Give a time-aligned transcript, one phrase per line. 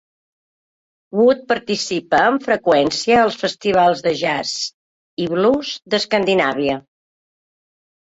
[1.19, 4.57] Wood participa amb freqüència als festivals de jazz
[5.23, 6.85] i blues d'Escandinàvia.